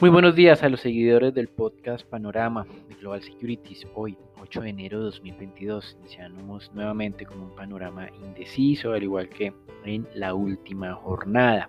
[0.00, 3.86] Muy buenos días a los seguidores del podcast Panorama de Global Securities.
[3.94, 9.52] Hoy, 8 de enero de 2022, iniciamos nuevamente con un panorama indeciso, al igual que
[9.84, 11.68] en la última jornada.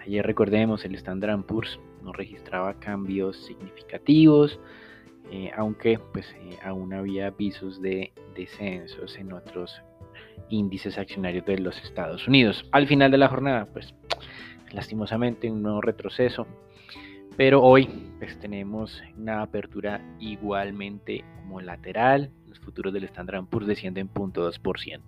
[0.00, 4.58] Ayer recordemos, el Standard Poor's no registraba cambios significativos,
[5.30, 9.82] eh, aunque pues eh, aún había avisos de descensos en otros
[10.48, 12.64] índices accionarios de los Estados Unidos.
[12.72, 13.94] Al final de la jornada, pues
[14.72, 16.46] lastimosamente un nuevo retroceso
[17.36, 22.30] pero hoy pues, tenemos una apertura igualmente como lateral.
[22.48, 25.00] Los futuros del Standard Poor's descienden 0.2%.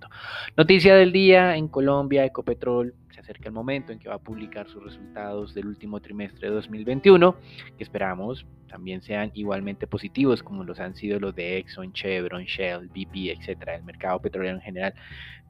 [0.56, 4.68] Noticia del día en Colombia, Ecopetrol se acerca el momento en que va a publicar
[4.68, 7.36] sus resultados del último trimestre de 2021,
[7.76, 12.88] que esperamos también sean igualmente positivos como los han sido los de Exxon, Chevron, Shell,
[12.88, 13.76] BP, etcétera.
[13.76, 14.94] El mercado petrolero en general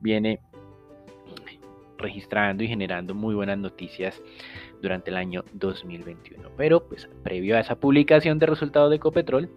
[0.01, 0.41] viene
[2.05, 4.23] registrando y generando muy buenas noticias
[4.81, 6.51] durante el año 2021.
[6.57, 9.51] Pero pues previo a esa publicación de resultados de Ecopetrol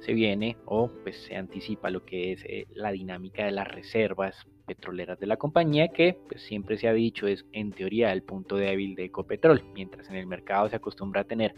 [0.00, 4.46] se viene o pues se anticipa lo que es eh, la dinámica de las reservas
[4.66, 8.56] petroleras de la compañía que pues siempre se ha dicho es en teoría el punto
[8.56, 11.54] débil de Ecopetrol, mientras en el mercado se acostumbra a tener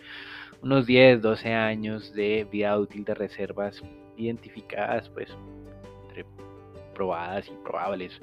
[0.62, 3.82] unos 10, 12 años de vida útil de reservas
[4.16, 5.36] identificadas pues
[6.08, 6.24] entre
[6.94, 8.20] probadas y probables.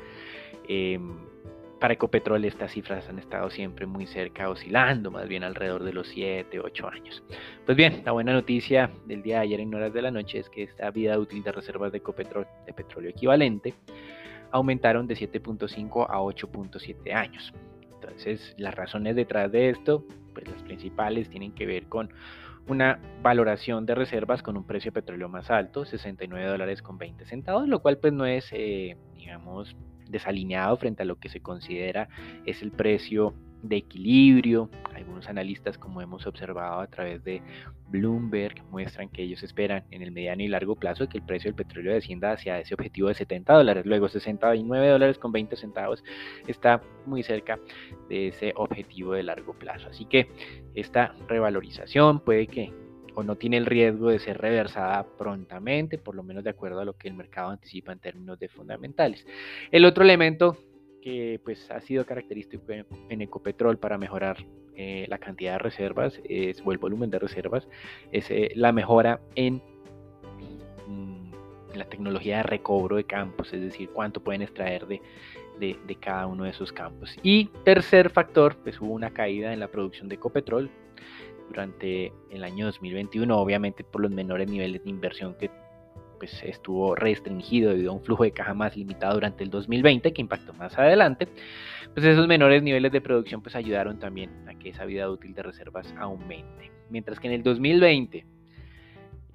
[0.68, 1.33] Em,
[1.84, 6.08] para Ecopetrol estas cifras han estado siempre muy cerca, oscilando más bien alrededor de los
[6.08, 7.22] 7, 8 años.
[7.66, 10.50] Pues bien, la buena noticia del día de ayer en horas de la noche es
[10.50, 13.73] que esta vida útil de reservas de Ecopetrol de petróleo equivalente
[14.52, 17.54] aumentaron de 7.5 a 8.7 años.
[17.95, 22.14] Entonces, las razones detrás de esto, pues las principales tienen que ver con
[22.70, 27.26] una valoración de reservas con un precio de petróleo más alto, 69 dólares con 20
[27.26, 29.76] centavos, lo cual pues no es, eh, digamos,
[30.14, 32.08] desalineado frente a lo que se considera
[32.46, 34.70] es el precio de equilibrio.
[34.94, 37.42] Algunos analistas, como hemos observado a través de
[37.90, 41.56] Bloomberg, muestran que ellos esperan en el mediano y largo plazo que el precio del
[41.56, 43.86] petróleo descienda hacia ese objetivo de 70 dólares.
[43.86, 46.04] Luego 69 dólares con 20 centavos
[46.48, 47.60] está muy cerca
[48.10, 49.90] de ese objetivo de largo plazo.
[49.90, 50.30] Así que
[50.76, 52.83] esta revalorización puede que
[53.16, 56.86] o no tiene el riesgo de ser reversada prontamente, por lo menos de acuerdo a
[56.86, 59.26] lo que el mercado anticipa en términos de fundamentales.
[59.72, 60.58] El otro elemento
[61.02, 62.72] que pues ha sido característico
[63.10, 64.38] en Ecopetrol para mejorar
[64.76, 67.68] eh, la cantidad de reservas es, o el volumen de reservas
[68.12, 69.62] es eh, la mejora en
[70.88, 75.00] mm, la tecnología de recobro de campos, es decir, cuánto pueden extraer de,
[75.60, 77.16] de, de, cada uno de esos campos.
[77.22, 80.72] Y tercer factor, pues hubo una caída en la producción de Ecopetrol,
[81.53, 85.52] durante el año 2021, obviamente por los menores niveles de inversión que
[86.17, 90.21] pues, estuvo restringido debido a un flujo de caja más limitado durante el 2020 que
[90.21, 91.27] impactó más adelante,
[91.93, 95.43] pues esos menores niveles de producción pues ayudaron también a que esa vida útil de
[95.43, 96.71] reservas aumente.
[96.89, 98.25] Mientras que en el 2020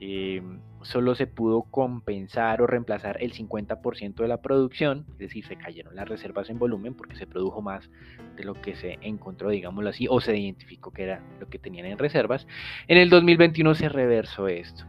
[0.01, 0.43] eh,
[0.83, 5.97] solo se pudo compensar o reemplazar el 50% de la producción, es decir, se cayeron
[5.97, 7.91] las reservas en volumen porque se produjo más
[8.37, 11.87] de lo que se encontró, digámoslo así, o se identificó que era lo que tenían
[11.87, 12.47] en reservas.
[12.87, 14.85] En el 2021 se reversó esto.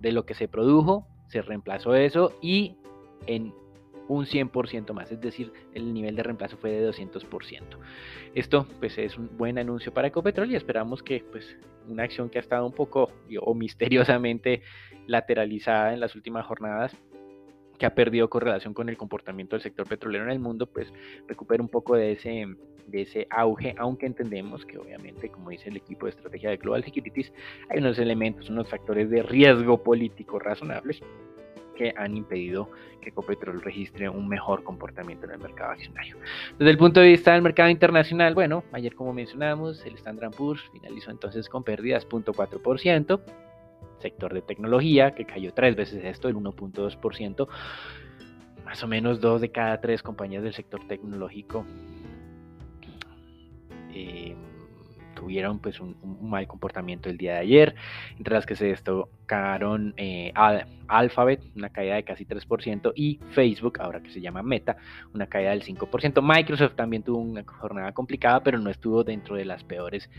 [0.00, 2.76] De lo que se produjo, se reemplazó eso y
[3.26, 3.54] en
[4.08, 7.62] un 100% más, es decir, el nivel de reemplazo fue de 200%.
[8.34, 11.56] Esto pues es un buen anuncio para Ecopetrol y esperamos que pues
[11.88, 14.62] una acción que ha estado un poco o misteriosamente
[15.06, 16.96] lateralizada en las últimas jornadas
[17.78, 20.92] que ha perdido correlación con el comportamiento del sector petrolero en el mundo, pues
[21.26, 22.46] recupere un poco de ese,
[22.86, 26.84] de ese auge, aunque entendemos que obviamente, como dice el equipo de estrategia de Global
[26.84, 27.32] Securities,
[27.70, 31.02] hay unos elementos, unos factores de riesgo político razonables
[31.74, 32.70] que han impedido
[33.00, 36.16] que Ecopetrol registre un mejor comportamiento en el mercado accionario.
[36.58, 40.62] Desde el punto de vista del mercado internacional, bueno, ayer como mencionamos, el Standard Poor's
[40.72, 43.20] finalizó entonces con pérdidas 0.4%,
[43.98, 47.48] sector de tecnología que cayó tres veces esto, el 1.2%,
[48.64, 51.64] más o menos dos de cada tres compañías del sector tecnológico
[53.94, 54.34] eh,
[55.22, 57.74] tuvieron pues un, mal comportamiento el día de ayer,
[58.18, 60.32] entre las que se destacaron eh,
[60.88, 64.76] Alphabet, una caída de casi 3%, y Facebook, ahora que se llama Meta,
[65.14, 66.20] una caída del 5%.
[66.22, 70.10] Microsoft también tuvo una jornada complicada, pero no estuvo dentro de las peores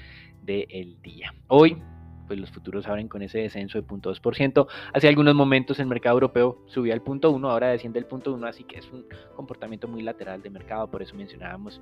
[0.41, 1.33] del día.
[1.47, 1.77] Hoy
[2.25, 4.67] pues los futuros abren con ese descenso de 0.2%.
[4.94, 8.47] Hace algunos momentos el mercado europeo subía al punto 1, ahora desciende el punto 1,
[8.47, 11.81] así que es un comportamiento muy lateral de mercado, por eso mencionábamos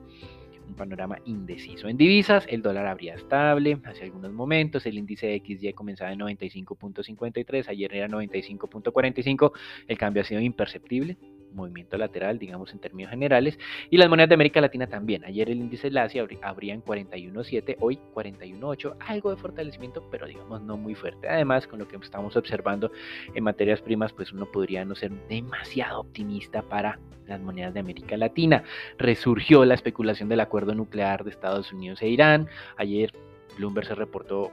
[0.72, 1.88] un panorama indeciso.
[1.88, 7.68] En divisas, el dólar habría estable hace algunos momentos, el índice XY comenzaba en 95.53,
[7.68, 9.52] ayer era 95.45,
[9.88, 11.18] el cambio ha sido imperceptible,
[11.54, 13.58] movimiento lateral, digamos en términos generales,
[13.90, 15.24] y las monedas de América Latina también.
[15.26, 20.62] Ayer el índice de Asia abría en 41.7, hoy 41.8, algo de fortalecimiento, pero digamos
[20.62, 21.28] no muy fuerte.
[21.28, 22.92] Además, con lo que estamos observando
[23.34, 28.18] en materias primas, pues uno podría no ser demasiado optimista para las monedas de América
[28.18, 28.64] Latina.
[28.98, 32.48] Resurgió la especulación del acuerdo nuclear de Estados Unidos e Irán.
[32.78, 33.12] Ayer
[33.58, 34.52] Bloomberg se reportó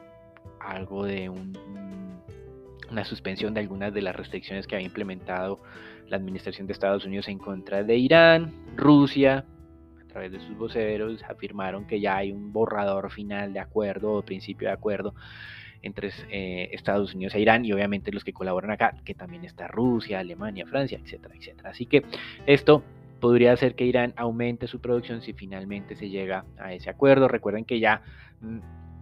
[0.60, 1.28] algo de
[2.90, 5.60] una suspensión de algunas de las restricciones que había implementado
[6.08, 9.44] la administración de Estados Unidos en contra de Irán, Rusia,
[10.00, 14.22] a través de sus voceros, afirmaron que ya hay un borrador final de acuerdo o
[14.22, 15.14] principio de acuerdo
[15.82, 19.68] entre eh, Estados Unidos e Irán y obviamente los que colaboran acá, que también está
[19.68, 21.70] Rusia, Alemania, Francia, etcétera, etcétera.
[21.70, 22.04] Así que
[22.46, 22.82] esto
[23.20, 27.28] podría hacer que Irán aumente su producción si finalmente se llega a ese acuerdo.
[27.28, 28.02] Recuerden que ya
[28.40, 28.58] mm,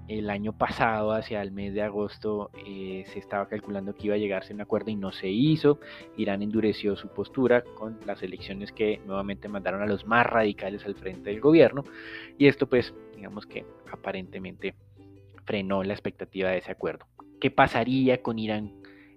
[0.09, 4.19] el año pasado, hacia el mes de agosto, eh, se estaba calculando que iba a
[4.19, 5.81] llegarse a un acuerdo y no se hizo.
[6.17, 10.95] Irán endureció su postura con las elecciones que nuevamente mandaron a los más radicales al
[10.95, 11.85] frente del gobierno.
[12.39, 14.75] Y esto pues, digamos que aparentemente
[15.45, 17.07] frenó la expectativa de ese acuerdo.
[17.41, 18.73] ¿Qué pasaría con Irán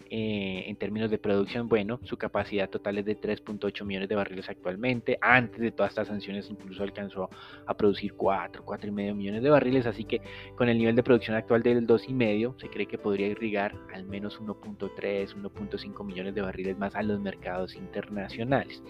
[0.10, 4.50] eh, en términos de producción, bueno, su capacidad total es de 3.8 millones de barriles
[4.50, 5.18] actualmente.
[5.22, 7.30] Antes de todas estas sanciones incluso alcanzó
[7.66, 10.22] a producir 4, 4,5 millones de barriles, así que
[10.56, 14.40] con el nivel de producción actual del 2,5 se cree que podría irrigar al menos
[14.40, 18.82] 1.3, 1.5 millones de barriles más a los mercados internacionales.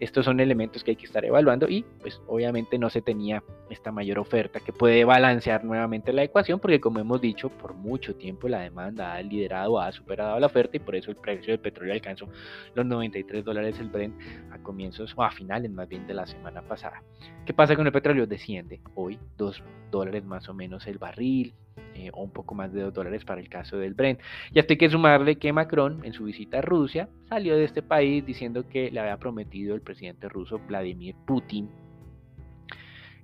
[0.00, 3.92] Estos son elementos que hay que estar evaluando y pues obviamente no se tenía esta
[3.92, 8.48] mayor oferta que puede balancear nuevamente la ecuación porque como hemos dicho, por mucho tiempo
[8.48, 11.92] la demanda ha liderado, ha superado la oferta y por eso el precio del petróleo
[11.92, 12.28] alcanzó
[12.74, 14.18] los 93 dólares el Brent
[14.50, 17.02] a comienzos o a finales más bien de la semana pasada.
[17.44, 18.26] ¿Qué pasa con el petróleo?
[18.26, 21.54] Desciende hoy 2 dólares más o menos el barril.
[21.94, 24.20] Eh, o un poco más de 2 dólares para el caso del Brent.
[24.52, 27.82] Y hasta hay que sumarle que Macron, en su visita a Rusia, salió de este
[27.82, 31.68] país diciendo que le había prometido el presidente ruso Vladimir Putin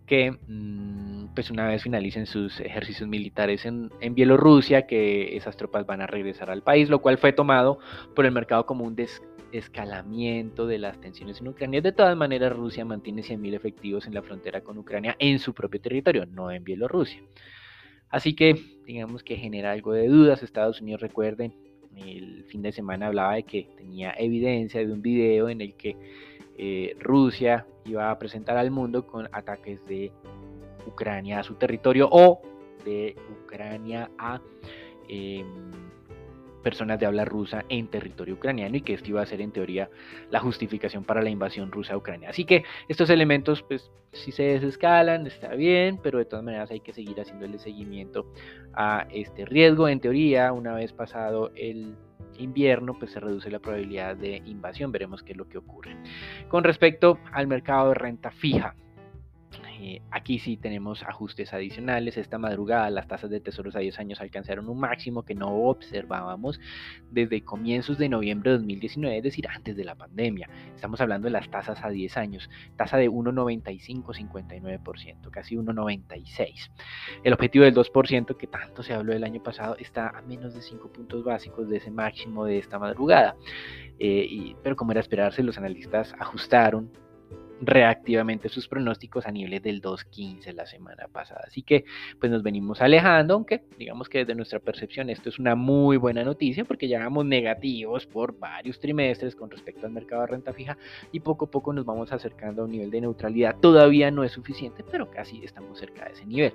[0.07, 6.01] que mm, pues una vez finalicen sus ejercicios militares en, Bielorrusia, que esas tropas van
[6.01, 7.79] a regresar al país, lo cual fue tomado
[8.15, 11.81] por el mercado como un desescalamiento de las tensiones en Ucrania.
[11.81, 15.81] De todas maneras, Rusia mantiene 100.000 efectivos en la frontera con Ucrania en su propio
[15.81, 17.21] territorio, no en Bielorrusia.
[18.11, 18.55] Así que
[18.87, 20.43] digamos que genera algo de dudas.
[20.43, 21.53] Estados Unidos, recuerden,
[21.97, 25.97] el fin de semana hablaba de que tenía evidencia de un video en el que
[26.59, 30.13] eh, Rusia iba a presentar al mundo con ataques de
[30.87, 32.41] Ucrania a su territorio o
[32.85, 34.41] de Ucrania a
[35.09, 35.47] em,
[36.67, 39.89] personas de habla rusa en territorio ucraniano y que esto iba a ser en teoría
[40.33, 42.31] la justificación para la invasión rusa a Ucrania.
[42.31, 46.81] Así que estos elementos, pues si se desescalan, está bien, pero de todas maneras hay
[46.81, 48.27] que seguir haciéndole seguimiento
[48.75, 49.89] a este riesgo.
[49.89, 51.95] En teoría, una vez pasado el
[52.37, 54.91] invierno, pues se reduce la probabilidad de invasión.
[54.91, 55.97] Veremos qué es lo que ocurre.
[56.49, 58.75] Con respecto al mercado de renta fija,
[59.79, 62.17] eh, aquí sí tenemos ajustes adicionales.
[62.17, 66.59] Esta madrugada las tasas de tesoros a 10 años alcanzaron un máximo que no observábamos
[67.11, 70.49] desde comienzos de noviembre de 2019, es decir, antes de la pandemia.
[70.75, 76.71] Estamos hablando de las tasas a 10 años, tasa de 1,95-59%, casi 1,96.
[77.23, 80.63] El objetivo del 2% que tanto se habló el año pasado está a menos de
[80.63, 83.37] 5 puntos básicos de ese máximo de esta madrugada.
[83.99, 86.91] Eh, pero como era esperarse, los analistas ajustaron
[87.61, 91.45] reactivamente sus pronósticos a niveles del 2.15 la semana pasada.
[91.47, 91.85] Así que
[92.21, 96.25] pues nos venimos alejando, aunque digamos que desde nuestra percepción esto es una muy buena
[96.25, 100.77] noticia porque ya vamos negativos por varios trimestres con respecto al mercado de renta fija
[101.13, 103.57] y poco a poco nos vamos acercando a un nivel de neutralidad.
[103.61, 106.53] Todavía no es suficiente, pero casi estamos cerca de ese nivel.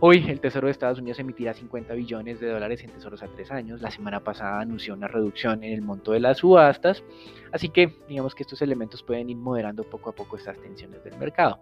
[0.00, 3.50] Hoy el Tesoro de Estados Unidos emitirá 50 billones de dólares en tesoros a tres
[3.50, 3.82] años.
[3.82, 7.02] La semana pasada anunció una reducción en el monto de las subastas.
[7.50, 11.18] Así que digamos que estos elementos pueden ir moderando poco a poco estas tensiones del
[11.18, 11.58] mercado.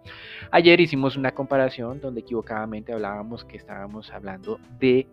[0.51, 5.07] Ayer hicimos una comparación donde equivocadamente hablábamos que estábamos hablando de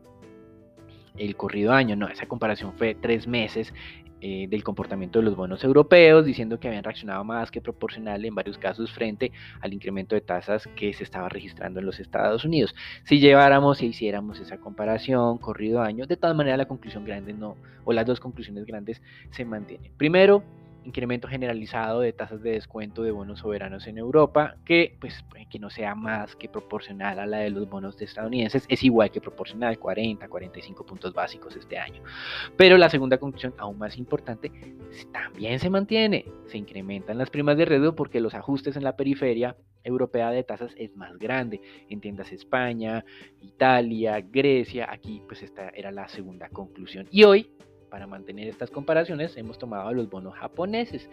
[1.16, 1.96] el corrido año.
[1.96, 3.72] No, esa comparación fue tres meses
[4.26, 8.34] eh, del comportamiento de los bonos europeos, diciendo que habían reaccionado más que proporcional en
[8.34, 12.74] varios casos frente al incremento de tasas que se estaba registrando en los Estados Unidos.
[13.04, 17.58] Si lleváramos e hiciéramos esa comparación corrido año, de todas maneras la conclusión grande no,
[17.84, 19.92] o las dos conclusiones grandes se mantienen.
[19.98, 20.42] Primero,
[20.84, 25.70] incremento generalizado de tasas de descuento de bonos soberanos en Europa, que pues que no
[25.70, 30.28] sea más que proporcional a la de los bonos estadounidenses, es igual que proporcional, 40,
[30.28, 32.02] 45 puntos básicos este año.
[32.56, 34.50] Pero la segunda conclusión, aún más importante,
[35.12, 39.56] también se mantiene, se incrementan las primas de riesgo porque los ajustes en la periferia
[39.84, 41.60] europea de tasas es más grande.
[41.88, 43.04] Entiendas España,
[43.40, 47.06] Italia, Grecia, aquí pues esta era la segunda conclusión.
[47.10, 47.50] Y hoy
[47.94, 51.08] para mantener estas comparaciones hemos tomado los bonos japoneses.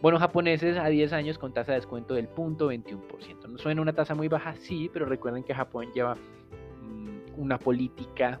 [0.00, 3.46] Bonos japoneses a 10 años con tasa de descuento del 0.21%.
[3.46, 4.54] ¿No suena una tasa muy baja?
[4.56, 8.40] Sí, pero recuerden que Japón lleva mm, una política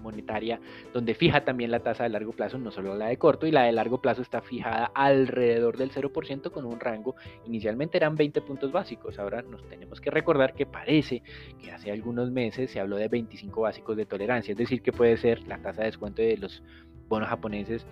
[0.00, 0.60] monetaria
[0.92, 3.64] donde fija también la tasa de largo plazo, no solo la de corto, y la
[3.64, 7.14] de largo plazo está fijada alrededor del 0% con un rango,
[7.46, 11.22] inicialmente eran 20 puntos básicos, ahora nos tenemos que recordar que parece
[11.60, 15.16] que hace algunos meses se habló de 25 básicos de tolerancia, es decir, que puede
[15.16, 16.62] ser la tasa de descuento de los
[17.10, 17.86] bonos japoneses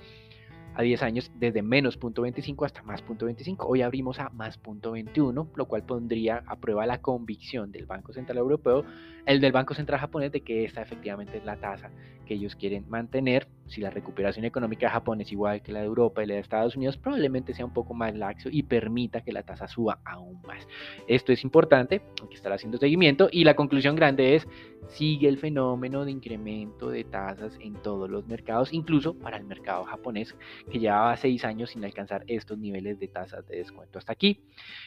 [0.75, 3.57] a 10 años desde menos 0.25 hasta más 0.25.
[3.69, 8.39] Hoy abrimos a más 0.21, lo cual pondría a prueba la convicción del Banco Central
[8.39, 8.85] Europeo,
[9.27, 11.91] el del Banco Central japonés, de que esta efectivamente es la tasa
[12.29, 13.49] que ellos quieren mantener.
[13.67, 16.41] Si la recuperación económica de Japón es igual que la de Europa y la de
[16.41, 20.41] Estados Unidos, probablemente sea un poco más laxo y permita que la tasa suba aún
[20.47, 20.67] más.
[21.07, 24.47] Esto es importante, hay que estar haciendo seguimiento y la conclusión grande es,
[24.89, 29.85] sigue el fenómeno de incremento de tasas en todos los mercados, incluso para el mercado
[29.85, 30.35] japonés,
[30.71, 33.99] que llevaba seis años sin alcanzar estos niveles de tasas de descuento.
[33.99, 34.41] Hasta aquí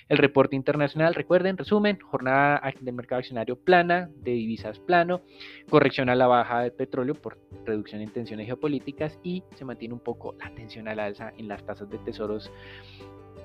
[0.09, 1.13] el reporte internacional.
[1.13, 5.21] Recuerden, resumen, jornada del mercado accionario plana, de divisas plano,
[5.69, 7.30] corrección a la baja del petróleo por
[7.65, 11.65] reducción en tensiones geopolíticas y se mantiene un poco la tensión al alza en las
[11.65, 12.51] tasas de tesoros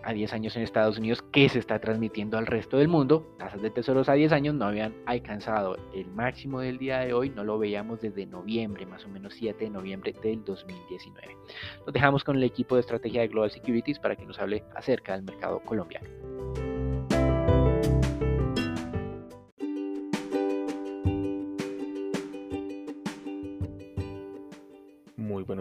[0.06, 3.34] a 10 años en Estados Unidos que se está transmitiendo al resto del mundo.
[3.38, 7.30] Tasas de tesoros a 10 años no habían alcanzado el máximo del día de hoy,
[7.30, 11.36] no lo veíamos desde noviembre, más o menos 7 de noviembre del 2019.
[11.84, 15.14] Nos dejamos con el equipo de estrategia de Global Securities para que nos hable acerca
[15.14, 16.08] del mercado colombiano.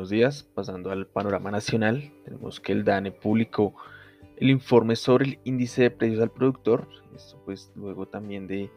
[0.05, 3.73] Buenos días, pasando al panorama nacional, tenemos que el DANE publicó
[4.37, 8.69] el informe sobre el índice de precios al productor, esto pues luego también de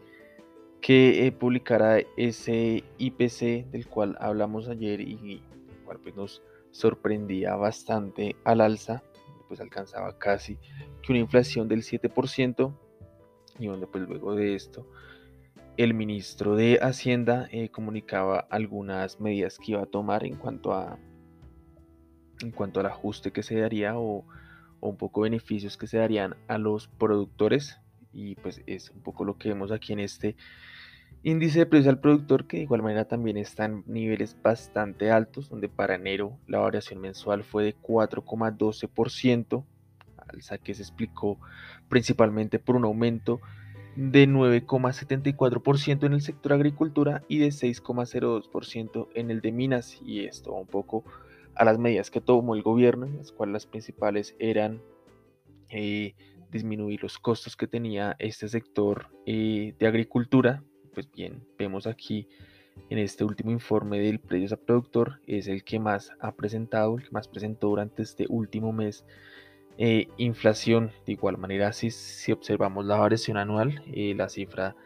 [0.81, 8.35] que eh, ese IPC del cual hablamos ayer y el cual pues nos sorprendía bastante
[8.45, 9.03] al alza,
[9.49, 10.57] pues alcanzaba casi
[11.03, 12.73] que una inflación del 7%
[13.59, 14.87] y donde pues luego de esto
[15.77, 20.99] el ministro de Hacienda eh, comunicaba algunas medidas que iba a tomar en cuanto a
[22.43, 24.25] en cuanto al ajuste que se daría o
[24.81, 27.79] un poco beneficios que se darían a los productores.
[28.13, 30.37] Y pues es un poco lo que vemos aquí en este
[31.23, 35.49] índice de precios al productor que de igual manera también está en niveles bastante altos
[35.49, 39.65] donde para enero la variación mensual fue de 4,12%
[40.29, 41.39] alza que se explicó
[41.89, 43.41] principalmente por un aumento
[43.97, 49.99] de 9,74% en el sector agricultura y de 6,02% en el de minas.
[50.05, 51.05] Y esto un poco
[51.59, 54.81] a las medidas que tomó el gobierno, las cuales las principales eran
[55.71, 56.15] eh,
[56.53, 60.63] disminuir los costos que tenía este sector eh, de agricultura.
[60.95, 62.29] Pues bien, vemos aquí
[62.91, 67.03] en este último informe del precios a productor, es el que más ha presentado, el
[67.03, 69.05] que más presentó durante este último mes
[69.79, 70.93] eh, inflación.
[71.07, 71.91] De igual manera, si,
[72.31, 74.77] observamos la variación anual, la cifra,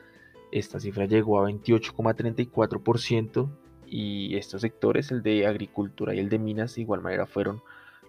[0.51, 3.62] esta cifra llegó a 28,34%
[3.93, 7.61] y estos sectores, el de agricultura y el de minas, de igual manera fueron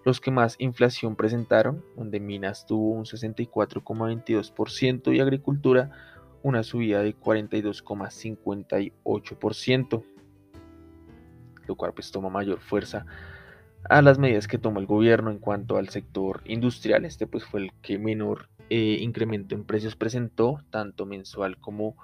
[0.05, 5.91] los que más inflación presentaron, donde minas tuvo un 64,22% y agricultura
[6.41, 10.03] una subida de 42,58%,
[11.67, 13.05] lo cual pues toma mayor fuerza
[13.89, 17.03] a las medidas que tomó el gobierno en cuanto al sector industrial.
[17.03, 21.97] Este pues fue el que menor eh, incremento en precios presentó, tanto mensual como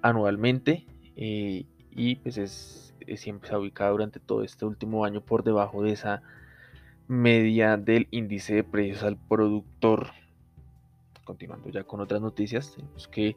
[0.00, 2.85] anualmente, eh, y pues es
[3.16, 6.22] siempre se ha ubicado durante todo este último año por debajo de esa
[7.08, 10.08] media del índice de precios al productor.
[11.24, 13.36] Continuando ya con otras noticias, tenemos que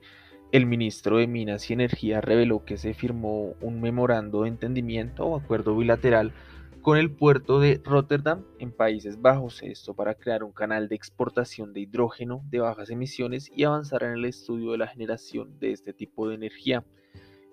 [0.51, 5.37] el ministro de Minas y Energía reveló que se firmó un memorando de entendimiento o
[5.37, 6.33] acuerdo bilateral
[6.81, 11.73] con el puerto de Rotterdam en Países Bajos, esto para crear un canal de exportación
[11.73, 15.93] de hidrógeno de bajas emisiones y avanzar en el estudio de la generación de este
[15.93, 16.83] tipo de energía.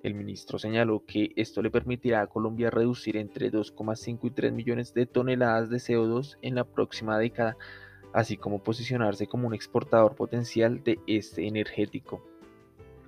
[0.06, 4.94] El ministro señaló que esto le permitirá a Colombia reducir entre 2,5 y 3 millones
[4.94, 7.56] de toneladas de CO2 en la próxima década,
[8.12, 12.24] así como posicionarse como un exportador potencial de este energético.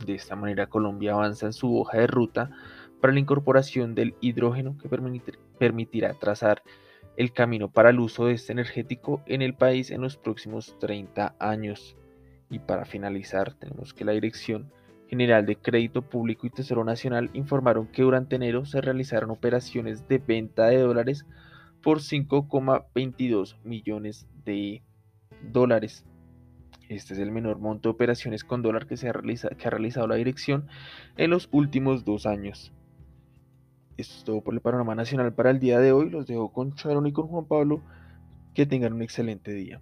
[0.04, 2.50] De esta manera Colombia avanza en su hoja de ruta
[3.00, 6.64] para la incorporación del hidrógeno que permitirá trazar
[7.16, 11.36] el camino para el uso de este energético en el país en los próximos 30
[11.38, 11.96] años.
[12.50, 14.72] Y para finalizar, tenemos que la Dirección
[15.08, 20.18] General de Crédito Público y Tesoro Nacional informaron que durante enero se realizaron operaciones de
[20.18, 21.24] venta de dólares
[21.82, 24.82] por 5,22 millones de
[25.50, 26.04] dólares.
[26.88, 30.06] Este es el menor monto de operaciones con dólar que, se ha que ha realizado
[30.06, 30.66] la dirección
[31.16, 32.72] en los últimos dos años.
[33.96, 36.08] Esto es todo por el panorama nacional para el día de hoy.
[36.08, 37.82] Los dejo con Sharon y con Juan Pablo.
[38.54, 39.80] Que tengan un excelente día.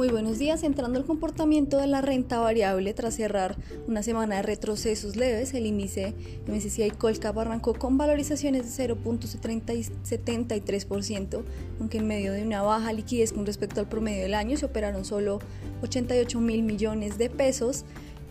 [0.00, 0.62] Muy buenos días.
[0.62, 5.66] Entrando al comportamiento de la renta variable tras cerrar una semana de retrocesos leves, el
[5.66, 6.14] índice
[6.48, 11.42] MSCI Colcap arrancó con valorizaciones de 0.73%,
[11.78, 15.04] aunque en medio de una baja liquidez con respecto al promedio del año se operaron
[15.04, 15.38] solo
[15.82, 17.84] 88 mil millones de pesos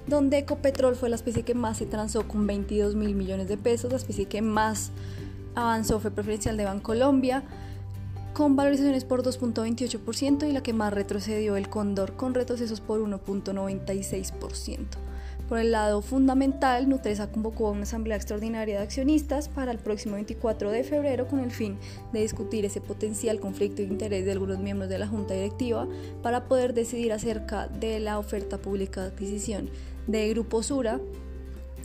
[0.07, 3.91] donde Ecopetrol fue la especie que más se transó con 22 mil millones de pesos,
[3.91, 4.91] la especie que más
[5.53, 7.43] avanzó fue preferencial de Bancolombia,
[8.39, 14.85] con valorizaciones por 2.28% y la que más retrocedió el Condor con retrocesos por 1.96%.
[15.49, 20.71] Por el lado fundamental, Nutresa convocó una asamblea extraordinaria de accionistas para el próximo 24
[20.71, 21.77] de febrero con el fin
[22.13, 25.85] de discutir ese potencial conflicto de interés de algunos miembros de la junta directiva
[26.23, 29.69] para poder decidir acerca de la oferta pública de adquisición
[30.07, 31.01] de Grupo Sura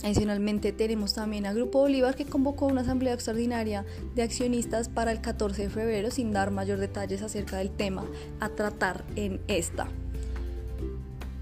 [0.03, 5.21] Adicionalmente tenemos también a Grupo Bolívar que convocó una asamblea extraordinaria de accionistas para el
[5.21, 8.05] 14 de febrero sin dar mayor detalles acerca del tema
[8.39, 9.87] a tratar en esta.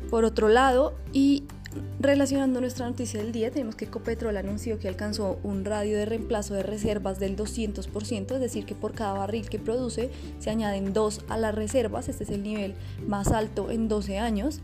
[0.10, 1.44] Por otro lado, y
[2.00, 6.54] relacionando nuestra noticia del día, tenemos que Ecopetrol anunció que alcanzó un radio de reemplazo
[6.54, 11.22] de reservas del 200%, es decir, que por cada barril que produce se añaden dos
[11.30, 12.76] a las reservas, este es el nivel
[13.08, 14.62] más alto en 12 años.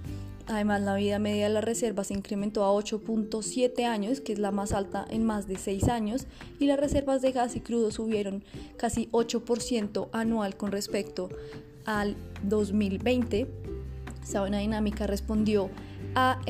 [0.49, 4.49] Además, la vida media de las reservas se incrementó a 8.7 años, que es la
[4.49, 6.25] más alta en más de 6 años,
[6.59, 8.43] y las reservas de gas y crudo subieron
[8.75, 11.29] casi 8% anual con respecto
[11.85, 13.47] al 2020.
[14.23, 15.69] Esta buena dinámica respondió
[16.15, 16.41] a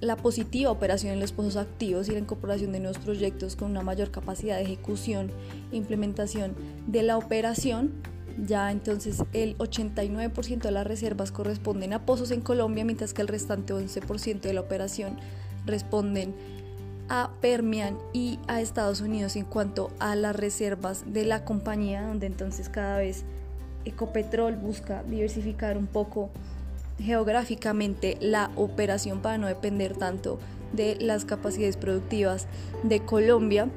[0.00, 3.82] la positiva operación en los pozos activos y la incorporación de nuevos proyectos con una
[3.82, 5.30] mayor capacidad de ejecución
[5.72, 6.54] e implementación
[6.86, 7.92] de la operación
[8.44, 13.28] ya entonces el 89% de las reservas corresponden a pozos en Colombia, mientras que el
[13.28, 15.16] restante 11% de la operación
[15.64, 16.34] responden
[17.08, 22.26] a Permian y a Estados Unidos en cuanto a las reservas de la compañía, donde
[22.26, 23.24] entonces cada vez
[23.84, 26.30] Ecopetrol busca diversificar un poco
[26.98, 30.40] geográficamente la operación para no depender tanto
[30.72, 32.46] de las capacidades productivas
[32.82, 33.68] de Colombia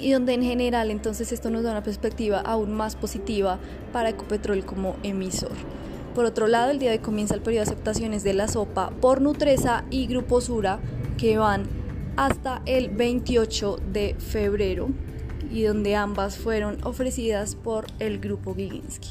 [0.00, 3.58] y donde en general entonces esto nos da una perspectiva aún más positiva
[3.92, 5.52] para Ecopetrol como emisor.
[6.14, 8.90] Por otro lado, el día de hoy comienza el periodo de aceptaciones de la sopa
[8.90, 10.80] por Nutresa y Grupo Sura
[11.16, 11.64] que van
[12.16, 14.88] hasta el 28 de febrero
[15.52, 19.10] y donde ambas fueron ofrecidas por el Grupo Giginski.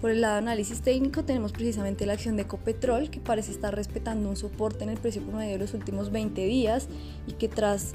[0.00, 3.74] Por el lado de análisis técnico tenemos precisamente la acción de Ecopetrol que parece estar
[3.74, 6.88] respetando un soporte en el precio promedio de los últimos 20 días
[7.26, 7.92] y que tras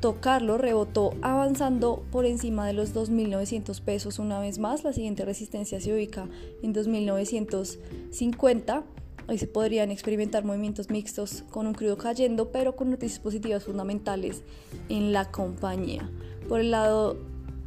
[0.00, 4.84] tocarlo rebotó avanzando por encima de los 2.900 pesos una vez más.
[4.84, 6.26] La siguiente resistencia se ubica
[6.62, 8.84] en 2.950.
[9.28, 14.42] Hoy se podrían experimentar movimientos mixtos con un crudo cayendo, pero con noticias positivas fundamentales
[14.88, 16.10] en la compañía.
[16.48, 17.18] Por el lado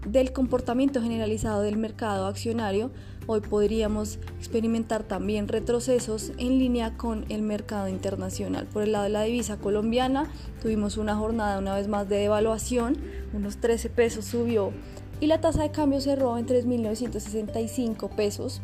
[0.07, 2.89] del comportamiento generalizado del mercado accionario,
[3.27, 8.65] hoy podríamos experimentar también retrocesos en línea con el mercado internacional.
[8.67, 10.29] Por el lado de la divisa colombiana,
[10.61, 12.97] tuvimos una jornada una vez más de devaluación,
[13.33, 14.71] unos 13 pesos subió
[15.19, 18.61] y la tasa de cambio cerró en 3.965 pesos.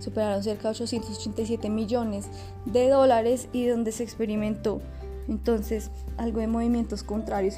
[0.00, 2.26] Superaron cerca de 887 millones
[2.64, 4.80] de dólares y donde se experimentó
[5.28, 7.54] entonces algo de movimientos contrarios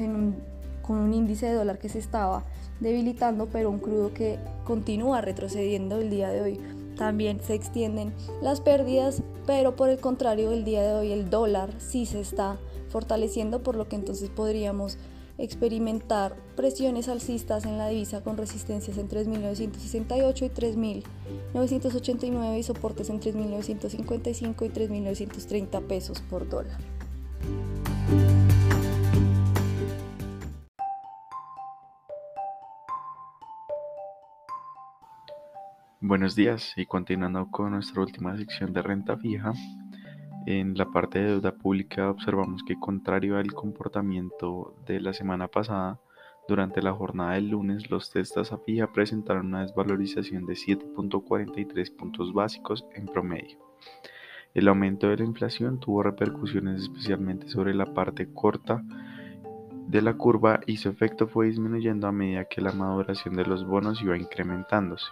[0.82, 2.44] con un índice de dólar que se estaba
[2.82, 6.60] debilitando, pero un crudo que continúa retrocediendo el día de hoy.
[6.96, 11.70] También se extienden las pérdidas, pero por el contrario, el día de hoy el dólar
[11.78, 12.58] sí se está
[12.90, 14.98] fortaleciendo, por lo que entonces podríamos
[15.38, 20.50] experimentar presiones alcistas en la divisa con resistencias en 3.968 y
[21.54, 26.78] 3.989 y soportes en 3.955 y 3.930 pesos por dólar.
[36.12, 39.54] Buenos días y continuando con nuestra última sección de renta fija,
[40.44, 46.00] en la parte de deuda pública observamos que contrario al comportamiento de la semana pasada,
[46.46, 52.34] durante la jornada del lunes los test tasa fija presentaron una desvalorización de 7.43 puntos
[52.34, 53.56] básicos en promedio.
[54.52, 58.84] El aumento de la inflación tuvo repercusiones especialmente sobre la parte corta
[59.88, 63.64] de la curva y su efecto fue disminuyendo a medida que la maduración de los
[63.64, 65.06] bonos iba incrementándose.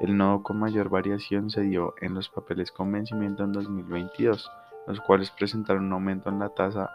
[0.00, 4.50] El nodo con mayor variación se dio en los papeles con vencimiento en 2022,
[4.88, 6.90] los cuales presentaron un aumento en la tasa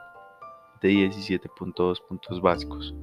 [0.81, 2.93] de 17.2 puntos básicos.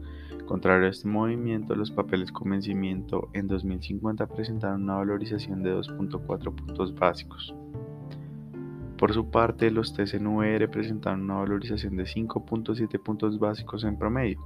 [0.46, 6.54] Contrario a este movimiento, los papeles con vencimiento en 2050 presentaron una valorización de 2.4
[6.54, 7.54] puntos básicos.
[8.98, 14.40] Por su parte, los TCNVR presentaron una valorización de 5.7 puntos básicos en promedio.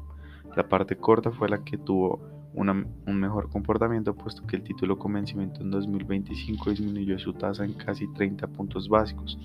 [0.56, 2.20] La parte corta fue la que tuvo
[2.54, 7.74] un mejor comportamiento puesto que el título con vencimiento en 2025 disminuyó su tasa en
[7.74, 9.38] casi 30 puntos básicos,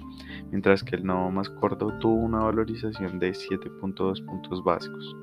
[0.50, 5.16] mientras que el nodo más corto tuvo una valorización de 7.2 puntos básicos.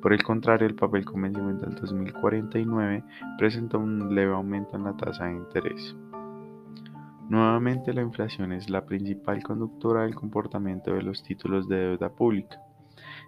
[0.00, 3.04] Por el contrario, el papel con vencimiento en 2049
[3.38, 5.96] presentó un leve aumento en la tasa de interés.
[7.28, 12.60] Nuevamente la inflación es la principal conductora del comportamiento de los títulos de deuda pública.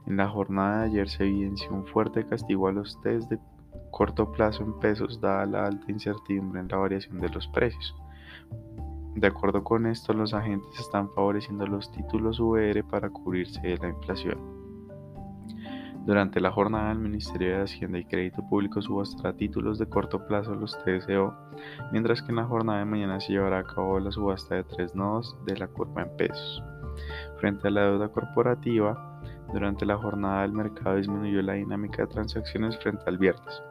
[0.07, 3.39] En la jornada de ayer se evidenció un fuerte castigo a los test de
[3.97, 7.97] corto plazo en pesos dada la alta incertidumbre en la variación de los precios.
[9.15, 13.89] De acuerdo con esto, los agentes están favoreciendo los títulos VR para cubrirse de la
[13.89, 14.39] inflación.
[16.05, 20.55] Durante la jornada, el Ministerio de Hacienda y Crédito Público subastará títulos de corto plazo,
[20.55, 21.33] los TSO,
[21.91, 24.95] mientras que en la jornada de mañana se llevará a cabo la subasta de tres
[24.95, 26.63] nodos de la curva en pesos.
[27.39, 29.23] Frente a la deuda corporativa,
[29.55, 33.63] durante la jornada el mercado disminuyó la dinámica de transacciones frente al viernes.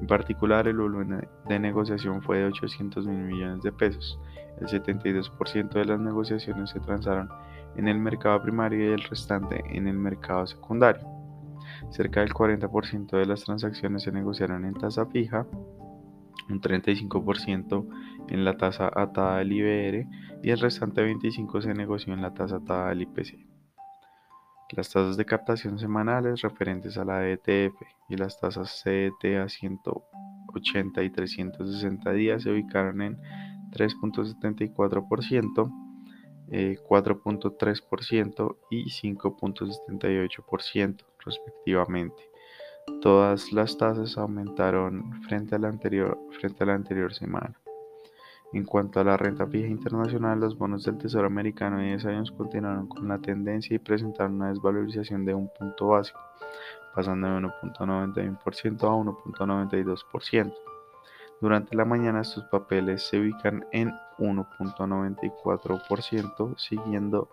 [0.00, 4.18] En particular, el volumen de negociación fue de 800 mil millones de pesos.
[4.60, 7.28] El 72% de las negociaciones se transaron
[7.76, 11.06] en el mercado primario y el restante en el mercado secundario.
[11.90, 15.46] Cerca del 40% de las transacciones se negociaron en tasa fija,
[16.48, 17.86] un 35%
[18.28, 20.06] en la tasa atada al IBR
[20.42, 23.45] y el restante 25% se negoció en la tasa atada al IPC.
[24.72, 31.04] Las tasas de captación semanales referentes a la ETF y las tasas CET a 180
[31.04, 33.16] y 360 días se ubicaron en
[33.70, 35.72] 3.74%,
[36.48, 42.28] 4.3% eh, y 5.78% respectivamente.
[43.02, 46.18] Todas las tasas aumentaron frente a la anterior
[47.14, 47.56] semana.
[48.52, 52.30] En cuanto a la renta fija internacional, los bonos del Tesoro americano de 10 años
[52.30, 56.20] continuaron con la tendencia y presentaron una desvalorización de un punto básico,
[56.94, 60.54] pasando de 1.91% a 1.92%.
[61.40, 67.28] Durante la mañana estos papeles se ubican en 1.94%, siguiendo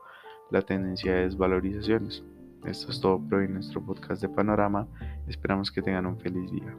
[0.49, 2.21] la tendencia de desvalorizaciones.
[2.65, 4.87] Esto es todo por hoy en nuestro podcast de Panorama.
[5.27, 6.75] Esperamos que tengan un feliz día.